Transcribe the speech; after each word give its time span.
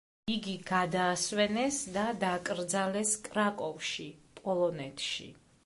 იგი 0.35 0.53
გადაასვენეს 0.69 1.77
და 1.99 2.07
დაკრძალეს 2.25 3.13
კრაკოვში, 3.29 4.07
პოლონეთში. 4.43 5.33